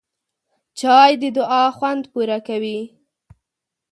[0.79, 2.79] چای د دعا خوند پوره کوي